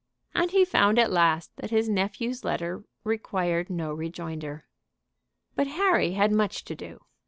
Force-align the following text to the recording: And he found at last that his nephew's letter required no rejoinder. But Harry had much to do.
And 0.33 0.49
he 0.49 0.65
found 0.65 0.97
at 0.97 1.11
last 1.11 1.55
that 1.57 1.69
his 1.69 1.87
nephew's 1.87 2.43
letter 2.43 2.83
required 3.03 3.69
no 3.69 3.93
rejoinder. 3.93 4.65
But 5.55 5.67
Harry 5.67 6.13
had 6.13 6.31
much 6.31 6.65
to 6.65 6.73
do. 6.75 7.05